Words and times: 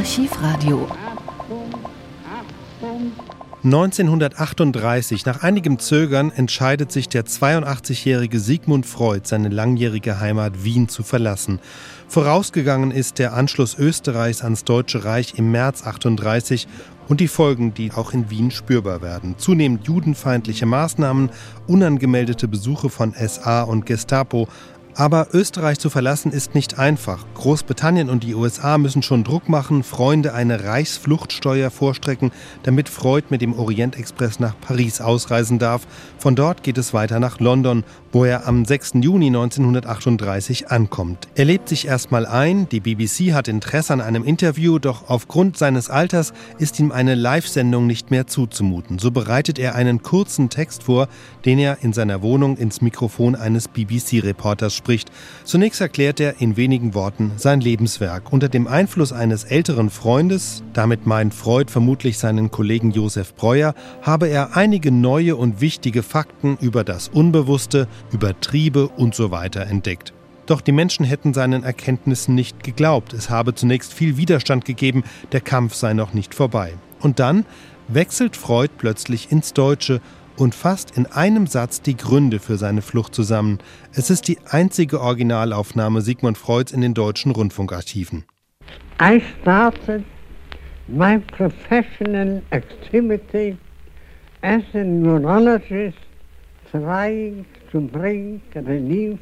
Archivradio. 0.00 0.88
1938, 3.62 5.26
nach 5.26 5.42
einigem 5.42 5.78
Zögern, 5.78 6.32
entscheidet 6.32 6.90
sich 6.90 7.10
der 7.10 7.26
82-jährige 7.26 8.40
Sigmund 8.40 8.86
Freud, 8.86 9.28
seine 9.28 9.50
langjährige 9.50 10.18
Heimat 10.18 10.64
Wien 10.64 10.88
zu 10.88 11.02
verlassen. 11.02 11.60
Vorausgegangen 12.08 12.92
ist 12.92 13.18
der 13.18 13.34
Anschluss 13.34 13.78
Österreichs 13.78 14.42
ans 14.42 14.64
Deutsche 14.64 15.04
Reich 15.04 15.34
im 15.36 15.50
März 15.50 15.86
38 15.86 16.66
und 17.08 17.20
die 17.20 17.28
Folgen, 17.28 17.74
die 17.74 17.92
auch 17.92 18.14
in 18.14 18.30
Wien 18.30 18.50
spürbar 18.50 19.02
werden. 19.02 19.34
Zunehmend 19.36 19.86
judenfeindliche 19.86 20.64
Maßnahmen, 20.64 21.28
unangemeldete 21.66 22.48
Besuche 22.48 22.88
von 22.88 23.12
SA 23.12 23.64
und 23.64 23.84
Gestapo, 23.84 24.48
aber 25.00 25.28
Österreich 25.32 25.78
zu 25.78 25.88
verlassen 25.88 26.30
ist 26.30 26.54
nicht 26.54 26.78
einfach. 26.78 27.24
Großbritannien 27.32 28.10
und 28.10 28.22
die 28.22 28.34
USA 28.34 28.76
müssen 28.76 29.02
schon 29.02 29.24
Druck 29.24 29.48
machen, 29.48 29.82
Freunde 29.82 30.34
eine 30.34 30.64
Reichsfluchtsteuer 30.64 31.70
vorstrecken, 31.70 32.32
damit 32.64 32.90
Freud 32.90 33.28
mit 33.30 33.40
dem 33.40 33.58
Orientexpress 33.58 34.40
nach 34.40 34.60
Paris 34.60 35.00
ausreisen 35.00 35.58
darf. 35.58 35.86
Von 36.18 36.36
dort 36.36 36.62
geht 36.62 36.76
es 36.76 36.92
weiter 36.92 37.18
nach 37.18 37.40
London, 37.40 37.82
wo 38.12 38.26
er 38.26 38.46
am 38.46 38.66
6. 38.66 38.92
Juni 39.00 39.28
1938 39.28 40.70
ankommt. 40.70 41.28
Er 41.34 41.46
lebt 41.46 41.70
sich 41.70 41.86
erstmal 41.86 42.26
ein, 42.26 42.68
die 42.68 42.80
BBC 42.80 43.32
hat 43.32 43.48
Interesse 43.48 43.94
an 43.94 44.02
einem 44.02 44.24
Interview, 44.24 44.78
doch 44.78 45.08
aufgrund 45.08 45.56
seines 45.56 45.88
Alters 45.88 46.34
ist 46.58 46.78
ihm 46.78 46.92
eine 46.92 47.14
Live-Sendung 47.14 47.86
nicht 47.86 48.10
mehr 48.10 48.26
zuzumuten. 48.26 48.98
So 48.98 49.10
bereitet 49.10 49.58
er 49.58 49.76
einen 49.76 50.02
kurzen 50.02 50.50
Text 50.50 50.82
vor, 50.82 51.08
den 51.46 51.58
er 51.58 51.78
in 51.80 51.94
seiner 51.94 52.20
Wohnung 52.20 52.58
ins 52.58 52.82
Mikrofon 52.82 53.34
eines 53.34 53.66
BBC-Reporters 53.66 54.74
spricht. 54.74 54.89
Zunächst 55.44 55.80
erklärt 55.80 56.20
er 56.20 56.40
in 56.40 56.56
wenigen 56.56 56.94
Worten 56.94 57.32
sein 57.36 57.60
Lebenswerk. 57.60 58.32
Unter 58.32 58.48
dem 58.48 58.66
Einfluss 58.66 59.12
eines 59.12 59.44
älteren 59.44 59.90
Freundes, 59.90 60.62
damit 60.72 61.06
meint 61.06 61.34
Freud 61.34 61.70
vermutlich 61.70 62.18
seinen 62.18 62.50
Kollegen 62.50 62.90
Josef 62.90 63.34
Breuer, 63.34 63.74
habe 64.02 64.28
er 64.28 64.56
einige 64.56 64.90
neue 64.90 65.36
und 65.36 65.60
wichtige 65.60 66.02
Fakten 66.02 66.56
über 66.60 66.84
das 66.84 67.08
Unbewusste, 67.08 67.88
über 68.12 68.38
Triebe 68.40 68.88
und 68.88 69.14
so 69.14 69.30
weiter 69.30 69.66
entdeckt. 69.66 70.12
Doch 70.46 70.60
die 70.60 70.72
Menschen 70.72 71.04
hätten 71.04 71.32
seinen 71.32 71.62
Erkenntnissen 71.62 72.34
nicht 72.34 72.64
geglaubt. 72.64 73.12
Es 73.12 73.30
habe 73.30 73.54
zunächst 73.54 73.94
viel 73.94 74.16
Widerstand 74.16 74.64
gegeben, 74.64 75.04
der 75.30 75.40
Kampf 75.40 75.74
sei 75.74 75.94
noch 75.94 76.12
nicht 76.12 76.34
vorbei. 76.34 76.74
Und 77.00 77.20
dann 77.20 77.44
wechselt 77.86 78.36
Freud 78.36 78.72
plötzlich 78.78 79.30
ins 79.30 79.52
Deutsche 79.52 80.00
und 80.36 80.54
fasst 80.54 80.96
in 80.96 81.06
einem 81.06 81.46
Satz 81.46 81.82
die 81.82 81.96
Gründe 81.96 82.38
für 82.38 82.56
seine 82.56 82.82
Flucht 82.82 83.14
zusammen. 83.14 83.58
Es 83.92 84.10
ist 84.10 84.28
die 84.28 84.38
einzige 84.48 85.00
Originalaufnahme 85.00 86.00
Sigmund 86.00 86.38
Freuds 86.38 86.72
in 86.72 86.80
den 86.80 86.94
deutschen 86.94 87.32
Rundfunkarchiven. 87.32 88.24
I 89.00 89.22
started 89.40 90.04
my 90.88 91.18
professional 91.18 92.42
activity 92.50 93.56
as 94.42 94.62
a 94.74 94.84
neurologist 94.84 95.98
trying 96.70 97.44
to 97.72 97.80
bring 97.80 98.40
relief 98.54 99.18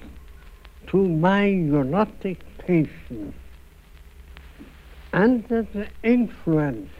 to 0.89 0.97
my 0.97 1.53
neurotic 1.53 2.39
patients. 2.59 3.35
Under 5.13 5.67
the 5.73 5.87
influence 6.03 6.91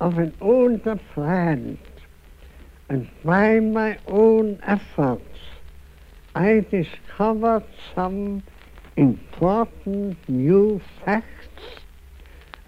of 0.00 0.18
an 0.18 0.32
older 0.40 0.98
friend 1.14 1.78
and 2.90 3.08
by 3.22 3.60
my 3.60 3.96
own 4.08 4.58
efforts, 4.64 5.38
I 6.34 6.66
discovered 6.72 7.62
some 7.94 8.42
important 8.96 10.18
new 10.28 10.80
facts 11.04 11.84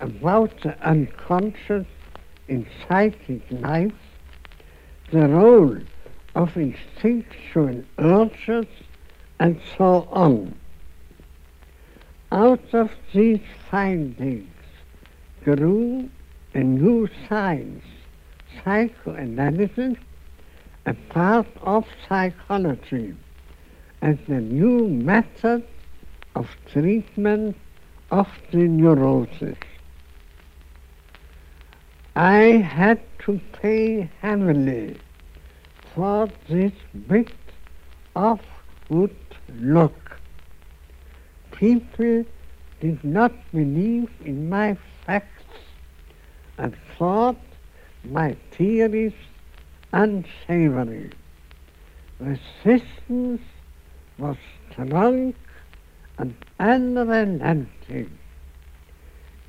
about 0.01 0.61
the 0.61 0.79
unconscious 0.81 1.89
in 2.47 2.69
psychic 2.87 3.43
life, 3.51 3.93
the 5.11 5.27
role 5.27 5.79
of 6.37 6.57
instinctual 6.57 7.83
urges, 7.99 8.67
and 9.41 9.61
so 9.77 10.07
on. 10.13 10.55
Out 12.31 12.73
of 12.73 12.93
these 13.13 13.41
findings 13.69 14.55
grew 15.43 16.09
a 16.55 16.61
new 16.61 17.09
science, 17.29 17.85
psychoanalysis, 18.63 19.97
a 20.87 20.95
part 20.95 21.47
of 21.63 21.87
psychology 22.09 23.15
as 24.01 24.19
a 24.27 24.41
new 24.41 24.89
method 24.89 25.63
of 26.35 26.49
treatment 26.73 27.57
of 28.11 28.29
the 28.51 28.67
neurosis. 28.69 29.57
I 32.17 32.41
had 32.77 33.01
to 33.21 33.41
pay 33.53 34.11
heavily 34.21 34.99
for 35.95 36.29
this 36.49 36.73
bit 37.07 37.33
of 38.17 38.41
good 38.89 39.17
luck. 39.55 40.19
People 41.53 42.25
did 42.81 43.05
not 43.05 43.33
believe 43.53 44.11
in 44.25 44.49
my 44.49 44.77
facts 45.07 45.45
and 46.59 46.77
thought 46.99 47.37
my 48.05 48.37
theories 48.51 49.15
unsavory. 49.93 51.11
Resistance 52.19 53.43
was 54.19 54.37
strong 54.71 55.35
and 56.19 56.35
unrelenting. 56.61 58.19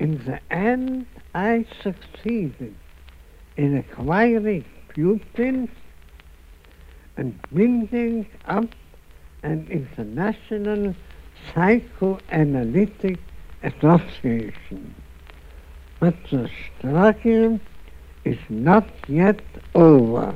In 0.00 0.18
the 0.24 0.40
end, 0.52 1.06
I 1.34 1.64
succeeded 1.82 2.74
in 3.56 3.76
acquiring 3.76 4.64
pupils 4.88 5.68
and 7.16 7.38
building 7.52 8.26
up 8.46 8.66
an 9.42 9.66
international 9.70 10.94
psychoanalytic 11.52 13.18
association. 13.62 14.94
But 16.00 16.14
the 16.30 16.50
struggle 16.78 17.60
is 18.24 18.38
not 18.48 18.84
yet 19.08 19.40
over. 19.74 20.34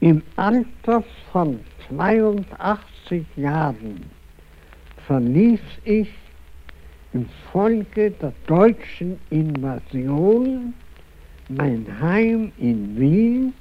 Im 0.00 0.22
Alter 0.36 1.02
von 1.32 1.60
82 1.88 3.26
Jahren 3.36 4.08
verließ 5.06 5.60
ich 5.84 6.08
infolge 7.12 8.12
der 8.12 8.32
deutschen 8.46 9.18
Invasion 9.30 10.74
mein 11.48 11.86
Heim 12.00 12.52
in 12.58 12.98
Wien 12.98 13.54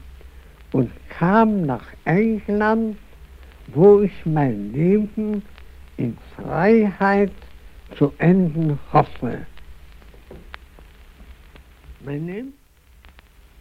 und 0.73 0.91
kam 1.09 1.65
nach 1.65 1.87
England, 2.05 2.97
wo 3.67 4.01
ich 4.01 4.25
mein 4.25 4.73
Leben 4.73 5.41
in 5.95 6.17
Freiheit 6.35 7.31
zu 7.97 8.13
enden 8.19 8.77
hoffe. 8.91 9.45
Mein 12.03 12.25
Name? 12.25 12.47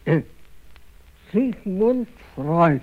Äh, 0.04 0.22
Sigmund 1.32 2.08
Freud. 2.34 2.82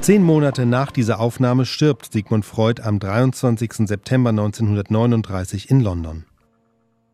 Zehn 0.00 0.22
Monate 0.22 0.66
nach 0.66 0.90
dieser 0.90 1.20
Aufnahme 1.20 1.64
stirbt 1.64 2.12
Sigmund 2.12 2.44
Freud 2.44 2.82
am 2.82 2.98
23. 2.98 3.86
September 3.86 4.30
1939 4.30 5.70
in 5.70 5.80
London. 5.80 6.24